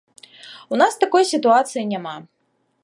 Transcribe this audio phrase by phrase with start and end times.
[0.75, 2.17] У нас такой сітуацыі няма.